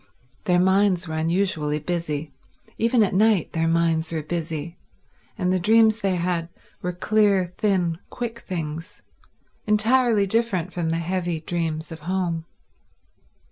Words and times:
Their 0.45 0.57
minds 0.59 1.07
were 1.07 1.13
unusually 1.13 1.77
busy. 1.77 2.31
Even 2.79 3.03
at 3.03 3.13
night 3.13 3.51
their 3.53 3.67
minds 3.67 4.11
were 4.11 4.23
busy, 4.23 4.79
and 5.37 5.53
the 5.53 5.59
dreams 5.59 6.01
they 6.01 6.15
had 6.15 6.49
were 6.81 6.91
clear, 6.91 7.53
thin, 7.59 7.99
quick 8.09 8.39
things, 8.39 9.03
entirely 9.67 10.25
different 10.25 10.73
from 10.73 10.89
the 10.89 10.97
heavy 10.97 11.39
dreams 11.39 11.91
of 11.91 11.99
home. 11.99 12.45